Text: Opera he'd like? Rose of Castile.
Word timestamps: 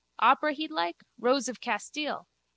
Opera 0.17 0.53
he'd 0.53 0.71
like? 0.71 1.03
Rose 1.19 1.47
of 1.47 1.61
Castile. 1.61 2.27